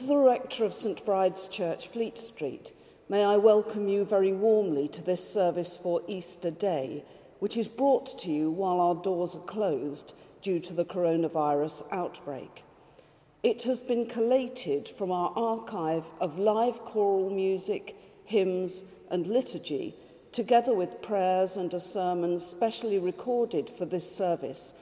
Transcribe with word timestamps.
As 0.00 0.06
the 0.06 0.16
rector 0.16 0.64
of 0.64 0.72
St 0.72 1.04
Bride's 1.04 1.46
Church, 1.46 1.88
Fleet 1.88 2.16
Street, 2.16 2.72
may 3.10 3.22
I 3.22 3.36
welcome 3.36 3.86
you 3.86 4.06
very 4.06 4.32
warmly 4.32 4.88
to 4.88 5.02
this 5.02 5.22
service 5.22 5.76
for 5.76 6.00
Easter 6.08 6.50
Day, 6.50 7.04
which 7.40 7.58
is 7.58 7.68
brought 7.68 8.18
to 8.20 8.32
you 8.32 8.50
while 8.50 8.80
our 8.80 8.94
doors 8.94 9.36
are 9.36 9.42
closed 9.42 10.14
due 10.40 10.58
to 10.58 10.72
the 10.72 10.86
coronavirus 10.86 11.84
outbreak. 11.92 12.64
It 13.42 13.62
has 13.64 13.78
been 13.78 14.06
collated 14.06 14.88
from 14.88 15.12
our 15.12 15.34
archive 15.36 16.06
of 16.18 16.38
live 16.38 16.80
choral 16.80 17.28
music, 17.28 17.94
hymns, 18.24 18.84
and 19.10 19.26
liturgy, 19.26 19.94
together 20.32 20.72
with 20.72 21.02
prayers 21.02 21.58
and 21.58 21.74
a 21.74 21.80
sermon 21.80 22.38
specially 22.40 22.98
recorded 22.98 23.68
for 23.68 23.84
this 23.84 24.10
service, 24.10 24.72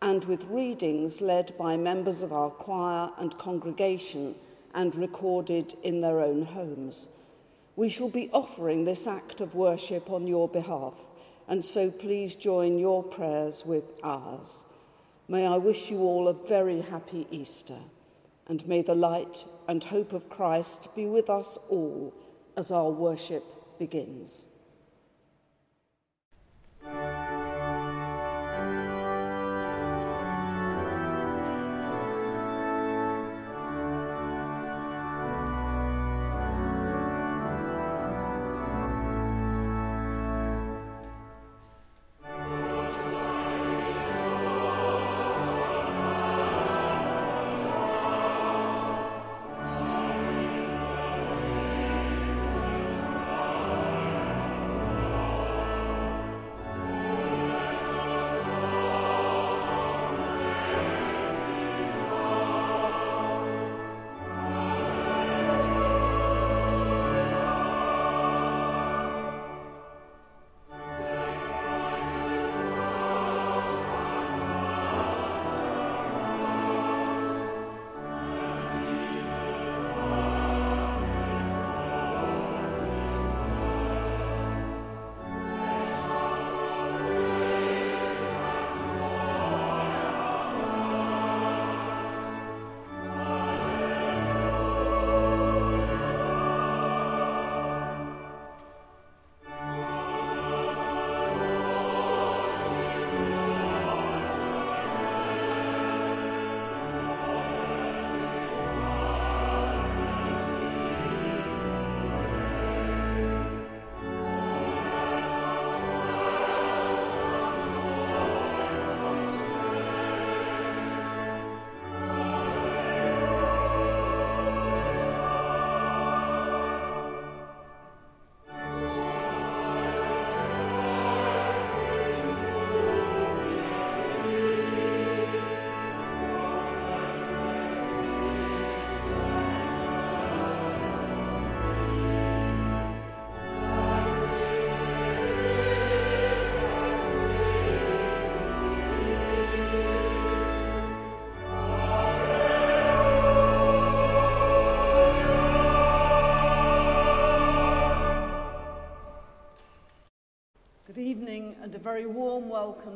and 0.00 0.24
with 0.24 0.44
readings 0.44 1.20
led 1.20 1.52
by 1.58 1.76
members 1.76 2.22
of 2.22 2.32
our 2.32 2.48
choir 2.48 3.10
and 3.18 3.36
congregation 3.36 4.34
and 4.74 4.94
recorded 4.96 5.74
in 5.82 6.00
their 6.00 6.20
own 6.20 6.42
homes. 6.42 7.08
We 7.76 7.88
shall 7.88 8.08
be 8.08 8.30
offering 8.32 8.84
this 8.84 9.06
act 9.06 9.40
of 9.40 9.54
worship 9.54 10.10
on 10.10 10.26
your 10.26 10.48
behalf, 10.48 10.94
and 11.48 11.64
so 11.64 11.90
please 11.90 12.34
join 12.34 12.78
your 12.78 13.02
prayers 13.02 13.64
with 13.64 13.84
ours. 14.02 14.64
May 15.28 15.46
I 15.46 15.56
wish 15.56 15.90
you 15.90 15.98
all 16.00 16.28
a 16.28 16.46
very 16.46 16.80
happy 16.80 17.26
Easter 17.30 17.78
and 18.48 18.66
may 18.66 18.82
the 18.82 18.94
light 18.94 19.44
and 19.68 19.82
hope 19.82 20.12
of 20.12 20.28
Christ 20.28 20.94
be 20.94 21.06
with 21.06 21.30
us 21.30 21.58
all 21.68 22.12
as 22.56 22.70
our 22.70 22.90
worship 22.90 23.44
begins. 23.78 24.46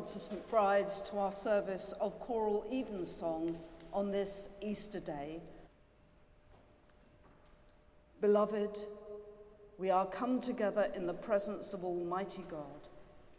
St 0.09 0.49
Bride's 0.49 1.01
to 1.03 1.19
our 1.19 1.33
service 1.33 1.93
of 2.01 2.19
choral 2.21 2.67
evensong 2.71 3.59
on 3.93 4.11
this 4.11 4.49
Easter 4.61 5.01
day. 5.01 5.41
Beloved, 8.21 8.79
we 9.79 9.91
are 9.91 10.07
come 10.07 10.41
together 10.41 10.91
in 10.95 11.07
the 11.07 11.15
presence 11.15 11.75
of 11.75 11.85
Almighty 11.85 12.45
God 12.49 12.89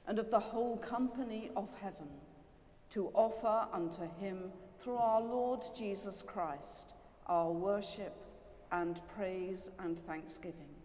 and 0.07 0.19
of 0.19 0.29
the 0.29 0.39
whole 0.39 0.77
company 0.77 1.49
of 1.55 1.69
heaven 1.81 2.09
to 2.91 3.09
offer 3.13 3.67
unto 3.73 4.03
him 4.19 4.51
through 4.79 4.97
our 4.97 5.21
Lord 5.21 5.63
Jesus 5.75 6.21
Christ 6.21 6.93
our 7.27 7.51
worship 7.51 8.15
and 8.71 9.01
praise 9.15 9.71
and 9.79 9.97
thanksgiving, 9.99 10.75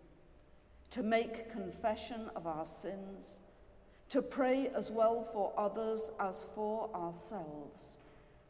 to 0.91 1.03
make 1.03 1.50
confession 1.50 2.31
of 2.34 2.47
our 2.47 2.66
sins 2.66 3.41
to 4.12 4.21
pray 4.21 4.71
as 4.75 4.93
well 4.93 5.23
for 5.23 5.55
others 5.56 6.11
as 6.21 6.45
for 6.55 6.95
ourselves, 6.95 7.97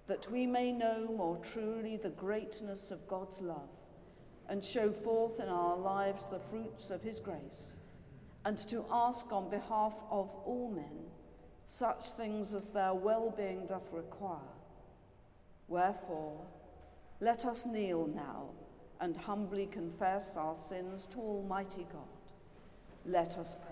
that 0.09 0.28
we 0.28 0.45
may 0.45 0.73
know 0.73 1.09
more 1.17 1.37
truly 1.37 1.97
the 1.97 2.11
greatness 2.11 2.91
of 2.91 3.06
God's 3.06 3.41
love 3.41 3.71
and 4.49 4.65
show 4.65 4.91
forth 4.91 5.39
in 5.39 5.47
our 5.47 5.77
lives 5.77 6.25
the 6.25 6.41
fruits 6.50 6.91
of 6.91 7.00
his 7.00 7.21
grace, 7.21 7.77
and 8.45 8.59
to 8.59 8.84
ask 8.91 9.33
on 9.33 9.49
behalf 9.50 9.95
of 10.11 10.34
all 10.45 10.69
men 10.75 11.06
such 11.69 12.11
things 12.11 12.55
as 12.55 12.71
their 12.71 12.93
well 12.93 13.33
being 13.37 13.65
doth 13.65 13.89
require. 13.93 14.41
Wherefore, 15.69 16.44
let 17.21 17.44
us 17.44 17.67
kneel 17.67 18.09
now 18.09 18.47
and 19.00 19.17
humbly 19.17 19.67
confess 19.67 20.37
our 20.37 20.56
sins 20.56 21.06
to 21.12 21.19
Almighty 21.19 21.87
God. 21.93 22.03
Let 23.06 23.39
us 23.39 23.56
pray. 23.65 23.72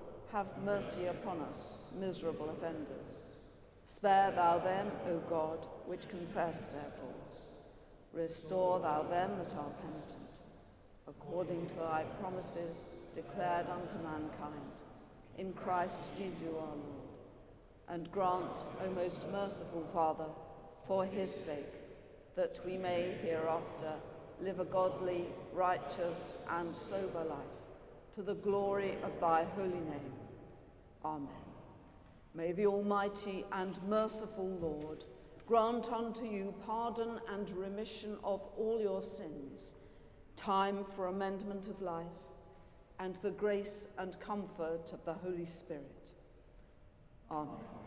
have 0.31 0.47
mercy 0.63 1.07
upon 1.07 1.41
us, 1.41 1.59
miserable 1.99 2.49
offenders. 2.49 3.19
Spare 3.85 4.31
thou 4.31 4.59
them, 4.59 4.89
O 5.09 5.17
God, 5.29 5.65
which 5.85 6.07
confess 6.07 6.63
their 6.65 6.91
faults. 6.97 7.47
Restore 8.13 8.79
thou 8.79 9.03
them 9.03 9.31
that 9.39 9.53
are 9.55 9.71
penitent. 9.81 10.29
According 11.07 11.65
to 11.67 11.75
thy 11.75 12.05
promises, 12.21 12.77
declared 13.13 13.67
unto 13.69 13.95
mankind, 14.03 14.71
in 15.37 15.51
Christ 15.53 15.99
Jesus 16.17 16.43
our 16.47 16.67
Lord. 16.67 17.09
And 17.89 18.09
grant, 18.11 18.63
O 18.85 18.91
most 18.91 19.29
merciful 19.31 19.85
Father, 19.93 20.29
for 20.87 21.05
his 21.05 21.33
sake, 21.33 21.73
that 22.35 22.59
we 22.65 22.77
may 22.77 23.15
hereafter 23.21 23.93
live 24.41 24.61
a 24.61 24.65
godly, 24.65 25.25
righteous, 25.53 26.37
and 26.49 26.73
sober 26.73 27.25
life, 27.25 27.37
to 28.15 28.21
the 28.21 28.35
glory 28.35 28.95
of 29.03 29.19
thy 29.19 29.43
holy 29.55 29.69
name. 29.69 30.20
Amen. 31.03 31.27
May 32.33 32.51
the 32.51 32.67
Almighty 32.67 33.45
and 33.51 33.81
merciful 33.87 34.49
Lord 34.61 35.03
grant 35.45 35.91
unto 35.91 36.25
you 36.25 36.53
pardon 36.65 37.19
and 37.27 37.49
remission 37.51 38.17
of 38.23 38.41
all 38.57 38.79
your 38.79 39.03
sins, 39.03 39.73
time 40.35 40.85
for 40.85 41.07
amendment 41.07 41.67
of 41.67 41.81
life, 41.81 42.05
and 42.99 43.17
the 43.21 43.31
grace 43.31 43.87
and 43.97 44.17
comfort 44.19 44.93
of 44.93 45.03
the 45.03 45.13
Holy 45.13 45.45
Spirit. 45.45 46.13
Amen. 47.29 47.80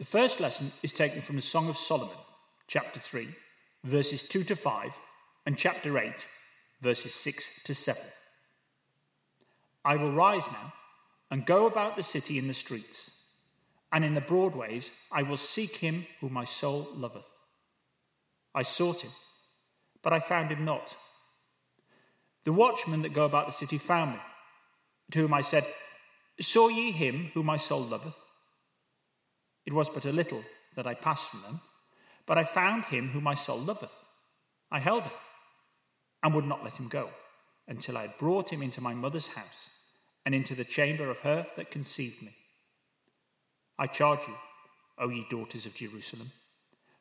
The 0.00 0.06
first 0.06 0.40
lesson 0.40 0.72
is 0.82 0.94
taken 0.94 1.20
from 1.20 1.36
the 1.36 1.42
Song 1.42 1.68
of 1.68 1.76
Solomon, 1.76 2.16
chapter 2.66 2.98
3, 2.98 3.28
verses 3.84 4.26
2 4.26 4.44
to 4.44 4.56
5, 4.56 4.98
and 5.44 5.58
chapter 5.58 5.98
8, 5.98 6.26
verses 6.80 7.12
6 7.12 7.64
to 7.64 7.74
7. 7.74 8.02
I 9.84 9.96
will 9.96 10.10
rise 10.10 10.46
now 10.46 10.72
and 11.30 11.44
go 11.44 11.66
about 11.66 11.98
the 11.98 12.02
city 12.02 12.38
in 12.38 12.48
the 12.48 12.54
streets, 12.54 13.24
and 13.92 14.02
in 14.02 14.14
the 14.14 14.22
broadways 14.22 14.90
I 15.12 15.22
will 15.22 15.36
seek 15.36 15.76
him 15.76 16.06
whom 16.22 16.32
my 16.32 16.46
soul 16.46 16.88
loveth. 16.94 17.28
I 18.54 18.62
sought 18.62 19.02
him, 19.02 19.12
but 20.02 20.14
I 20.14 20.20
found 20.20 20.50
him 20.50 20.64
not. 20.64 20.96
The 22.44 22.54
watchmen 22.54 23.02
that 23.02 23.12
go 23.12 23.26
about 23.26 23.48
the 23.48 23.52
city 23.52 23.76
found 23.76 24.12
me, 24.12 24.20
to 25.10 25.18
whom 25.18 25.34
I 25.34 25.42
said, 25.42 25.64
Saw 26.40 26.68
ye 26.68 26.90
him 26.90 27.32
whom 27.34 27.44
my 27.44 27.58
soul 27.58 27.82
loveth? 27.82 28.18
It 29.66 29.72
was 29.72 29.88
but 29.88 30.04
a 30.04 30.12
little 30.12 30.42
that 30.76 30.86
I 30.86 30.94
passed 30.94 31.28
from 31.28 31.42
them, 31.42 31.60
but 32.26 32.38
I 32.38 32.44
found 32.44 32.86
him 32.86 33.08
whom 33.08 33.24
my 33.24 33.34
soul 33.34 33.58
loveth. 33.58 33.98
I 34.70 34.78
held 34.78 35.02
him, 35.04 35.12
and 36.22 36.34
would 36.34 36.46
not 36.46 36.64
let 36.64 36.78
him 36.78 36.88
go, 36.88 37.10
until 37.66 37.96
I 37.96 38.02
had 38.02 38.18
brought 38.18 38.52
him 38.52 38.62
into 38.62 38.80
my 38.80 38.94
mother's 38.94 39.28
house, 39.28 39.70
and 40.24 40.34
into 40.34 40.54
the 40.54 40.64
chamber 40.64 41.10
of 41.10 41.20
her 41.20 41.46
that 41.56 41.70
conceived 41.70 42.22
me. 42.22 42.34
I 43.78 43.86
charge 43.86 44.20
you, 44.28 44.34
O 44.98 45.08
ye 45.08 45.26
daughters 45.30 45.66
of 45.66 45.74
Jerusalem, 45.74 46.30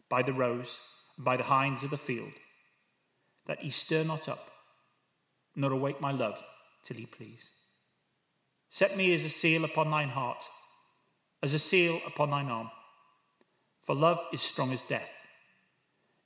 by 0.08 0.24
the 0.24 0.34
roes 0.34 0.78
and 1.18 1.26
by 1.26 1.38
the 1.38 1.44
hinds 1.44 1.84
of 1.84 1.90
the 1.90 1.98
field, 1.98 2.34
that 3.46 3.64
ye 3.64 3.70
stir 3.70 4.04
not 4.04 4.30
up, 4.30 4.50
nor 5.56 5.72
awake 5.72 6.00
my 6.00 6.12
love 6.12 6.42
till 6.84 6.98
he 6.98 7.06
please. 7.06 7.50
Set 8.70 8.96
me 8.96 9.14
as 9.14 9.26
a 9.26 9.30
seal 9.30 9.66
upon 9.66 9.92
thine 9.92 10.10
heart, 10.10 10.46
as 11.42 11.54
a 11.54 11.60
seal 11.60 12.02
upon 12.06 12.30
thine 12.32 12.50
arm. 12.50 12.70
For 13.84 13.96
love 13.96 14.20
is 14.34 14.42
strong 14.42 14.72
as 14.72 14.82
death, 14.82 15.10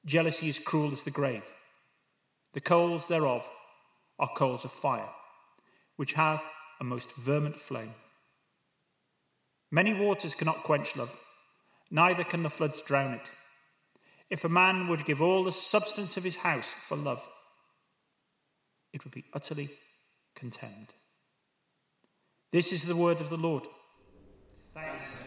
jealousy 0.05 0.49
is 0.49 0.59
cruel 0.59 0.91
as 0.91 1.03
the 1.03 1.11
grave. 1.11 1.43
The 2.53 2.61
coals 2.61 3.07
thereof 3.07 3.47
are 4.19 4.29
coals 4.35 4.63
of 4.65 4.71
fire, 4.71 5.09
which 5.95 6.13
have 6.13 6.41
a 6.79 6.83
most 6.83 7.13
vehement 7.15 7.59
flame. 7.59 7.93
Many 9.71 9.93
waters 9.93 10.35
cannot 10.35 10.63
quench 10.63 10.95
love, 10.95 11.15
neither 11.89 12.23
can 12.23 12.43
the 12.43 12.49
floods 12.49 12.81
drown 12.81 13.13
it. 13.13 13.31
If 14.29 14.43
a 14.43 14.49
man 14.49 14.87
would 14.87 15.05
give 15.05 15.21
all 15.21 15.43
the 15.43 15.51
substance 15.51 16.17
of 16.17 16.23
his 16.23 16.37
house 16.37 16.73
for 16.87 16.97
love, 16.97 17.27
it 18.91 19.03
would 19.03 19.13
be 19.13 19.25
utterly 19.33 19.71
contemned. 20.35 20.93
This 22.51 22.71
is 22.71 22.83
the 22.83 22.95
word 22.95 23.21
of 23.21 23.29
the 23.29 23.37
Lord. 23.37 23.63
Thanks. 24.73 25.22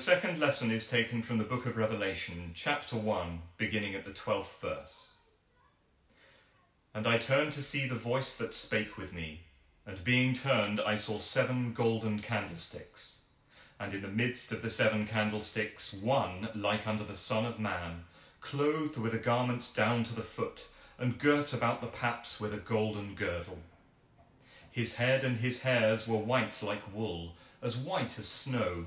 Second 0.00 0.40
lesson 0.40 0.70
is 0.70 0.86
taken 0.86 1.20
from 1.20 1.36
the 1.36 1.44
book 1.44 1.66
of 1.66 1.76
Revelation, 1.76 2.52
chapter 2.54 2.96
1, 2.96 3.42
beginning 3.58 3.94
at 3.94 4.06
the 4.06 4.12
12th 4.12 4.58
verse. 4.58 5.10
And 6.94 7.06
I 7.06 7.18
turned 7.18 7.52
to 7.52 7.62
see 7.62 7.86
the 7.86 7.96
voice 7.96 8.34
that 8.38 8.54
spake 8.54 8.96
with 8.96 9.12
me, 9.12 9.42
and 9.84 10.02
being 10.02 10.32
turned, 10.32 10.80
I 10.80 10.96
saw 10.96 11.18
seven 11.18 11.74
golden 11.74 12.20
candlesticks. 12.20 13.24
And 13.78 13.92
in 13.92 14.00
the 14.00 14.08
midst 14.08 14.52
of 14.52 14.62
the 14.62 14.70
seven 14.70 15.06
candlesticks, 15.06 15.92
one 15.92 16.48
like 16.54 16.86
unto 16.86 17.06
the 17.06 17.14
Son 17.14 17.44
of 17.44 17.60
Man, 17.60 18.04
clothed 18.40 18.96
with 18.96 19.14
a 19.14 19.18
garment 19.18 19.70
down 19.76 20.02
to 20.04 20.14
the 20.14 20.22
foot, 20.22 20.64
and 20.96 21.18
girt 21.18 21.52
about 21.52 21.82
the 21.82 21.88
paps 21.88 22.40
with 22.40 22.54
a 22.54 22.58
golden 22.58 23.14
girdle. 23.14 23.58
His 24.70 24.94
head 24.94 25.24
and 25.24 25.36
his 25.36 25.60
hairs 25.60 26.08
were 26.08 26.16
white 26.16 26.62
like 26.62 26.94
wool, 26.94 27.34
as 27.60 27.76
white 27.76 28.18
as 28.18 28.26
snow, 28.26 28.86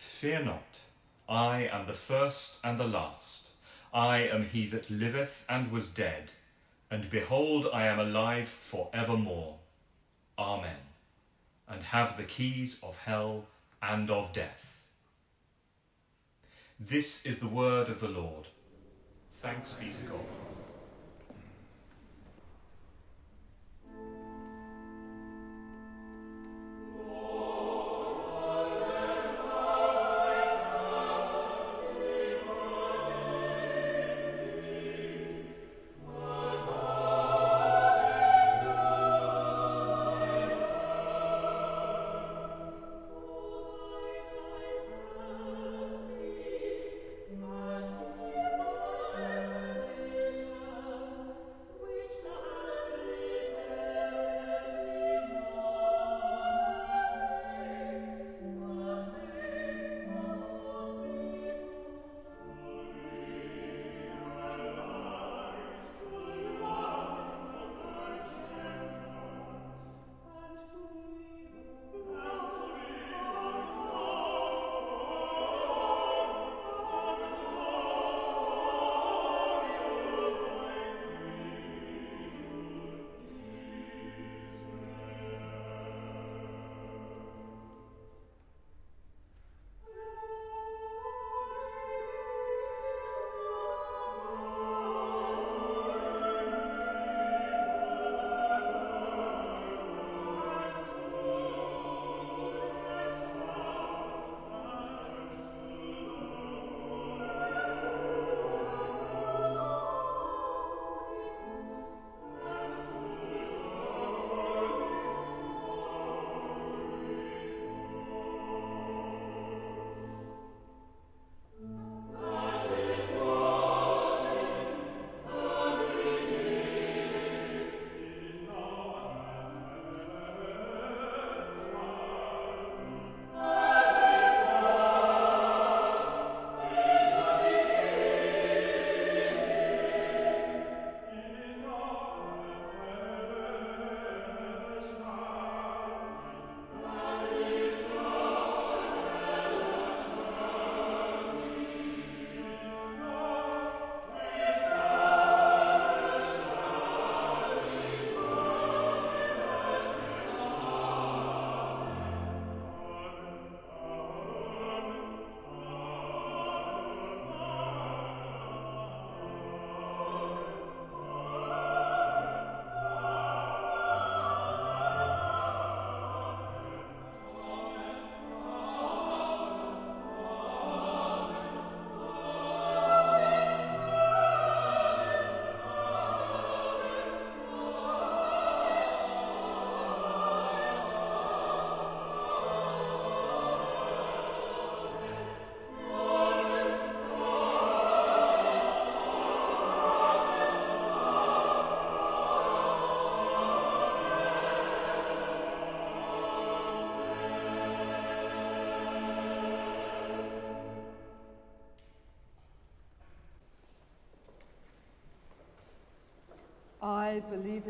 Fear 0.00 0.44
not, 0.44 0.80
I 1.28 1.68
am 1.70 1.86
the 1.86 1.92
first 1.92 2.58
and 2.64 2.80
the 2.80 2.86
last. 2.86 3.50
I 3.92 4.18
am 4.28 4.46
he 4.46 4.66
that 4.68 4.88
liveth 4.88 5.44
and 5.46 5.70
was 5.70 5.90
dead, 5.90 6.30
and 6.90 7.10
behold, 7.10 7.68
I 7.72 7.86
am 7.86 7.98
alive 7.98 8.48
for 8.48 8.88
evermore. 8.94 9.58
Amen. 10.38 10.80
And 11.68 11.82
have 11.82 12.16
the 12.16 12.24
keys 12.24 12.80
of 12.82 12.96
hell 12.96 13.44
and 13.82 14.10
of 14.10 14.32
death. 14.32 14.80
This 16.78 17.26
is 17.26 17.38
the 17.38 17.48
word 17.48 17.90
of 17.90 18.00
the 18.00 18.08
Lord. 18.08 18.46
Thanks 19.42 19.74
be 19.74 19.90
to 19.92 20.10
God. 20.10 20.49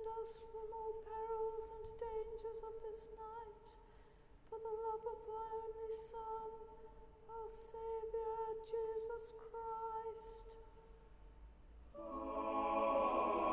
defend 0.00 0.22
us 0.22 0.38
from 0.52 0.68
all 0.72 0.94
perils 1.04 1.68
and 1.76 1.88
dangers 2.00 2.60
of 2.64 2.74
this 2.82 3.02
night, 3.16 3.64
for 4.48 4.58
the 4.58 4.74
love 4.86 5.04
of 5.12 5.18
thy 5.26 5.48
only 5.60 5.92
Son, 6.10 6.50
our 7.28 7.48
Saviour, 7.48 8.40
Jesus 8.64 9.34
Christ. 9.50 10.56
Amen. 11.96 13.49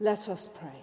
Let 0.00 0.28
us 0.28 0.48
pray. 0.60 0.82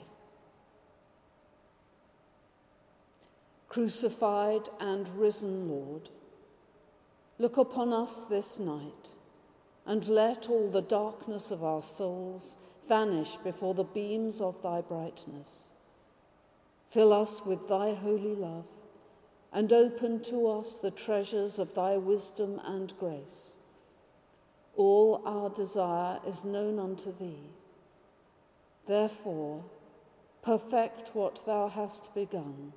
Crucified 3.70 4.70
and 4.80 5.08
risen 5.18 5.70
Lord, 5.70 6.10
look 7.40 7.58
upon 7.58 7.94
us 7.94 8.26
this 8.26 8.60
night 8.60 9.10
and 9.86 10.08
let 10.08 10.50
all 10.50 10.70
the 10.70 10.82
darkness 10.82 11.52
of 11.52 11.64
our 11.64 11.84
souls 11.84 12.58
vanish 12.90 13.36
before 13.38 13.74
the 13.74 13.84
beams 13.84 14.42
of 14.42 14.62
thy 14.62 14.82
brightness. 14.82 15.70
Fill 16.90 17.14
us 17.14 17.46
with 17.46 17.68
thy 17.68 17.94
holy 17.94 18.36
love 18.36 18.66
and 19.54 19.72
open 19.72 20.22
to 20.24 20.48
us 20.48 20.76
the 20.76 20.92
treasures 20.92 21.60
of 21.60 21.74
thy 21.74 21.98
wisdom 21.98 22.62
and 22.66 22.98
grace. 23.00 23.56
All 24.76 25.22
our 25.26 25.50
desire 25.50 26.20
is 26.28 26.44
known 26.44 26.80
unto 26.80 27.18
thee 27.18 27.50
Therefore, 28.88 29.64
perfect 30.42 31.16
what 31.16 31.46
thou 31.46 31.68
hast 31.68 32.14
begun, 32.14 32.74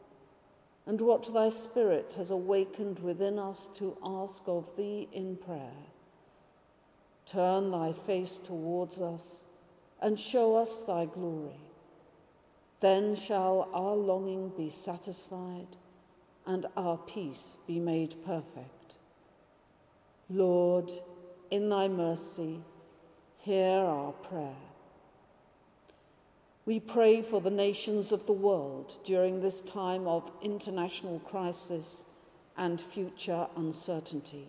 and 0.86 1.00
what 1.00 1.32
thy 1.34 1.50
Spirit 1.50 2.14
has 2.16 2.30
awakened 2.30 2.98
within 3.00 3.38
us 3.38 3.68
to 3.74 3.96
ask 4.02 4.42
of 4.46 4.74
thee 4.76 5.08
in 5.12 5.36
prayer. 5.36 5.86
Turn 7.26 7.70
thy 7.70 7.92
face 7.92 8.38
towards 8.38 9.00
us 9.00 9.44
and 10.00 10.18
show 10.18 10.56
us 10.56 10.80
thy 10.80 11.04
glory. 11.04 11.60
Then 12.80 13.14
shall 13.14 13.68
our 13.74 13.94
longing 13.94 14.50
be 14.56 14.70
satisfied 14.70 15.76
and 16.46 16.64
our 16.76 16.96
peace 16.96 17.58
be 17.66 17.78
made 17.78 18.14
perfect. 18.24 18.94
Lord, 20.30 20.90
in 21.50 21.68
thy 21.68 21.88
mercy, 21.88 22.60
hear 23.38 23.80
our 23.80 24.12
prayer. 24.12 24.67
We 26.68 26.80
pray 26.80 27.22
for 27.22 27.40
the 27.40 27.50
nations 27.50 28.12
of 28.12 28.26
the 28.26 28.34
world 28.34 28.98
during 29.02 29.40
this 29.40 29.62
time 29.62 30.06
of 30.06 30.30
international 30.42 31.18
crisis 31.20 32.04
and 32.58 32.78
future 32.78 33.46
uncertainty. 33.56 34.48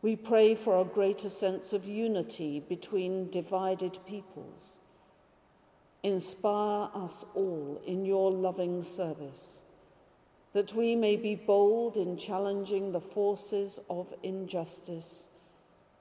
We 0.00 0.16
pray 0.16 0.54
for 0.54 0.80
a 0.80 0.86
greater 0.86 1.28
sense 1.28 1.74
of 1.74 1.84
unity 1.86 2.60
between 2.60 3.28
divided 3.28 3.98
peoples. 4.08 4.78
Inspire 6.02 6.88
us 6.94 7.26
all 7.34 7.82
in 7.86 8.06
your 8.06 8.32
loving 8.32 8.82
service, 8.82 9.60
that 10.54 10.72
we 10.72 10.96
may 10.96 11.16
be 11.16 11.34
bold 11.34 11.98
in 11.98 12.16
challenging 12.16 12.92
the 12.92 13.02
forces 13.02 13.80
of 13.90 14.14
injustice 14.22 15.26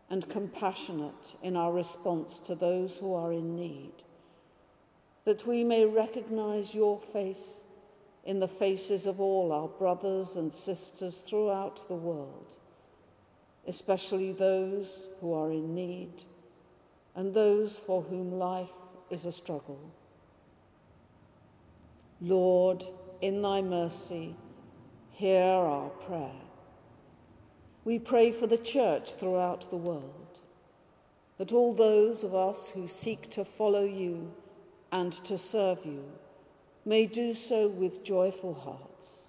and 0.09 0.29
compassionate 0.29 1.35
in 1.43 1.57
our 1.57 1.73
response 1.73 2.39
to 2.39 2.55
those 2.55 2.97
who 2.97 3.13
are 3.13 3.33
in 3.33 3.57
need 3.57 3.91
that 5.29 5.45
we 5.45 5.63
may 5.63 5.85
recognize 5.85 6.73
your 6.73 6.99
face 6.99 7.63
in 8.23 8.39
the 8.39 8.47
faces 8.47 9.05
of 9.05 9.21
all 9.21 9.51
our 9.51 9.67
brothers 9.67 10.37
and 10.37 10.51
sisters 10.51 11.19
throughout 11.19 11.87
the 11.87 11.93
world, 11.93 12.55
especially 13.67 14.31
those 14.31 15.07
who 15.21 15.31
are 15.31 15.51
in 15.51 15.75
need 15.75 16.23
and 17.15 17.31
those 17.31 17.77
for 17.77 18.01
whom 18.01 18.39
life 18.39 18.71
is 19.11 19.27
a 19.27 19.31
struggle. 19.31 19.79
Lord, 22.19 22.83
in 23.21 23.43
thy 23.43 23.61
mercy, 23.61 24.35
hear 25.11 25.43
our 25.43 25.89
prayer. 25.89 26.41
We 27.85 27.99
pray 27.99 28.31
for 28.31 28.47
the 28.47 28.57
church 28.57 29.13
throughout 29.13 29.69
the 29.69 29.77
world, 29.77 30.39
that 31.37 31.51
all 31.51 31.75
those 31.75 32.23
of 32.23 32.33
us 32.33 32.69
who 32.69 32.87
seek 32.87 33.29
to 33.29 33.45
follow 33.45 33.83
you 33.83 34.33
and 34.91 35.13
to 35.13 35.37
serve 35.37 35.85
you 35.85 36.03
may 36.85 37.05
do 37.05 37.33
so 37.33 37.67
with 37.67 38.03
joyful 38.03 38.53
hearts. 38.53 39.27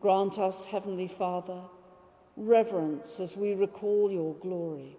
Grant 0.00 0.38
us, 0.38 0.64
Heavenly 0.64 1.08
Father, 1.08 1.60
reverence 2.36 3.20
as 3.20 3.36
we 3.36 3.54
recall 3.54 4.10
your 4.10 4.34
glory, 4.34 4.96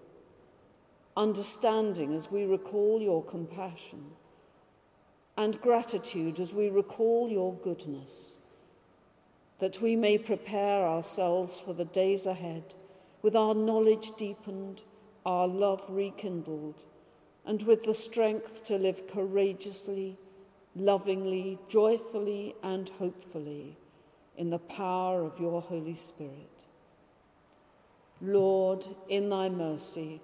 understanding 1.17 2.13
as 2.13 2.31
we 2.31 2.45
recall 2.45 3.01
your 3.01 3.23
compassion, 3.23 4.05
and 5.37 5.59
gratitude 5.61 6.39
as 6.39 6.53
we 6.53 6.69
recall 6.69 7.29
your 7.29 7.53
goodness, 7.55 8.37
that 9.59 9.81
we 9.81 9.95
may 9.95 10.17
prepare 10.17 10.87
ourselves 10.87 11.59
for 11.59 11.73
the 11.73 11.85
days 11.85 12.25
ahead 12.25 12.73
with 13.21 13.35
our 13.35 13.53
knowledge 13.53 14.11
deepened, 14.17 14.81
our 15.25 15.47
love 15.47 15.83
rekindled 15.89 16.83
and 17.45 17.61
with 17.63 17.83
the 17.83 17.93
strength 17.93 18.63
to 18.65 18.77
live 18.77 19.07
courageously, 19.07 20.17
lovingly, 20.75 21.59
joyfully, 21.69 22.55
and 22.63 22.89
hopefully 22.89 23.77
in 24.37 24.49
the 24.49 24.59
power 24.59 25.23
of 25.23 25.39
your 25.39 25.61
Holy 25.61 25.95
Spirit. 25.95 26.65
Lord, 28.21 28.85
in 29.07 29.29
thy 29.29 29.49
mercy, 29.49 30.21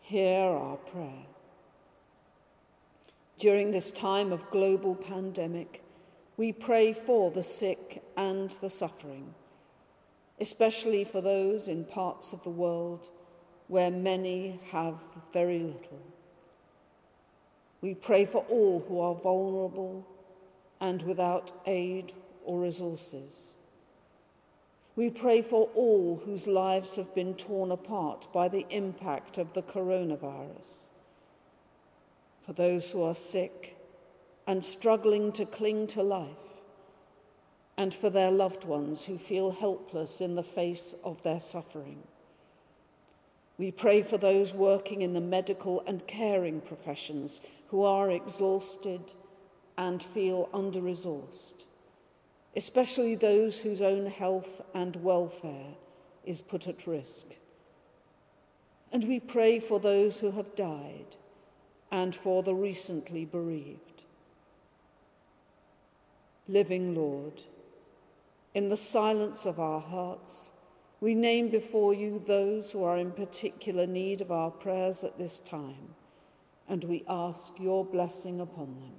hear 0.00 0.42
our 0.42 0.76
prayer. 0.76 1.26
During 3.38 3.70
this 3.70 3.90
time 3.90 4.32
of 4.32 4.50
global 4.50 4.94
pandemic, 4.94 5.82
we 6.36 6.52
pray 6.52 6.92
for 6.92 7.30
the 7.30 7.42
sick 7.42 8.02
and 8.16 8.50
the 8.60 8.70
suffering, 8.70 9.34
especially 10.40 11.04
for 11.04 11.20
those 11.20 11.68
in 11.68 11.84
parts 11.84 12.32
of 12.32 12.42
the 12.42 12.50
world 12.50 13.10
where 13.68 13.90
many 13.90 14.58
have 14.70 15.04
very 15.32 15.58
little. 15.58 16.02
We 17.80 17.94
pray 17.94 18.24
for 18.24 18.44
all 18.48 18.84
who 18.88 19.00
are 19.00 19.14
vulnerable 19.14 20.06
and 20.80 21.02
without 21.02 21.52
aid 21.66 22.12
or 22.44 22.60
resources. 22.60 23.54
We 24.96 25.10
pray 25.10 25.42
for 25.42 25.68
all 25.74 26.20
whose 26.24 26.48
lives 26.48 26.96
have 26.96 27.14
been 27.14 27.34
torn 27.34 27.70
apart 27.70 28.26
by 28.32 28.48
the 28.48 28.66
impact 28.70 29.38
of 29.38 29.52
the 29.52 29.62
coronavirus. 29.62 30.90
For 32.44 32.52
those 32.52 32.90
who 32.90 33.04
are 33.04 33.14
sick 33.14 33.76
and 34.46 34.64
struggling 34.64 35.30
to 35.32 35.44
cling 35.44 35.86
to 35.88 36.02
life, 36.02 36.26
and 37.76 37.94
for 37.94 38.10
their 38.10 38.32
loved 38.32 38.64
ones 38.64 39.04
who 39.04 39.16
feel 39.16 39.52
helpless 39.52 40.20
in 40.20 40.34
the 40.34 40.42
face 40.42 40.96
of 41.04 41.22
their 41.22 41.38
suffering. 41.38 42.02
We 43.58 43.72
pray 43.72 44.02
for 44.02 44.16
those 44.16 44.54
working 44.54 45.02
in 45.02 45.12
the 45.12 45.20
medical 45.20 45.82
and 45.86 46.06
caring 46.06 46.60
professions 46.60 47.40
who 47.68 47.82
are 47.82 48.10
exhausted 48.10 49.12
and 49.76 50.00
feel 50.02 50.48
under 50.54 50.80
resourced, 50.80 51.64
especially 52.56 53.16
those 53.16 53.58
whose 53.58 53.82
own 53.82 54.06
health 54.06 54.60
and 54.74 54.96
welfare 54.96 55.74
is 56.24 56.40
put 56.40 56.68
at 56.68 56.86
risk. 56.86 57.26
And 58.92 59.04
we 59.04 59.18
pray 59.18 59.58
for 59.58 59.80
those 59.80 60.20
who 60.20 60.30
have 60.30 60.54
died 60.54 61.16
and 61.90 62.14
for 62.14 62.42
the 62.42 62.54
recently 62.54 63.24
bereaved. 63.24 64.04
Living 66.46 66.94
Lord, 66.94 67.42
in 68.54 68.68
the 68.68 68.76
silence 68.76 69.44
of 69.46 69.60
our 69.60 69.80
hearts, 69.80 70.50
we 71.00 71.14
name 71.14 71.48
before 71.48 71.94
you 71.94 72.22
those 72.26 72.72
who 72.72 72.82
are 72.82 72.98
in 72.98 73.12
particular 73.12 73.86
need 73.86 74.20
of 74.20 74.32
our 74.32 74.50
prayers 74.50 75.04
at 75.04 75.18
this 75.18 75.38
time 75.38 75.94
and 76.68 76.84
we 76.84 77.04
ask 77.08 77.58
your 77.58 77.84
blessing 77.84 78.40
upon 78.40 78.66
them. 78.66 78.92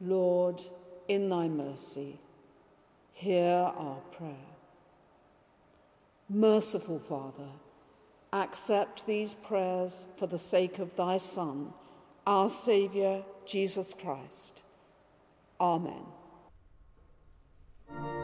Lord, 0.00 0.62
in 1.08 1.28
thy 1.28 1.48
mercy, 1.48 2.18
hear 3.12 3.50
our 3.76 4.00
prayer. 4.12 4.34
Merciful 6.28 6.98
Father, 6.98 7.50
accept 8.32 9.06
these 9.06 9.34
prayers 9.34 10.06
for 10.16 10.26
the 10.26 10.38
sake 10.38 10.78
of 10.78 10.94
thy 10.96 11.18
Son, 11.18 11.72
our 12.26 12.48
Saviour, 12.48 13.24
Jesus 13.44 13.94
Christ. 13.94 14.62
Amen 15.60 16.04
thank 17.94 18.06
you 18.06 18.23